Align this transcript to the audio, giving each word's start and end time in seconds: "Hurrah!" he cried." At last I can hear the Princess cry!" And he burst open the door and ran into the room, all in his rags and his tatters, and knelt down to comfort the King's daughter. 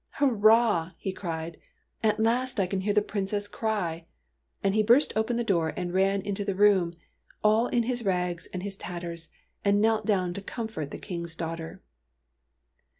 "Hurrah!" 0.19 0.93
he 0.97 1.13
cried." 1.13 1.57
At 2.03 2.19
last 2.19 2.59
I 2.59 2.65
can 2.65 2.81
hear 2.81 2.91
the 2.95 3.03
Princess 3.03 3.47
cry!" 3.47 4.07
And 4.63 4.73
he 4.73 4.81
burst 4.81 5.13
open 5.15 5.35
the 5.37 5.43
door 5.43 5.73
and 5.77 5.93
ran 5.93 6.23
into 6.23 6.43
the 6.43 6.55
room, 6.55 6.95
all 7.43 7.67
in 7.67 7.83
his 7.83 8.03
rags 8.03 8.47
and 8.47 8.63
his 8.63 8.75
tatters, 8.75 9.29
and 9.63 9.79
knelt 9.79 10.07
down 10.07 10.33
to 10.33 10.41
comfort 10.41 10.89
the 10.89 10.97
King's 10.97 11.35
daughter. 11.35 11.83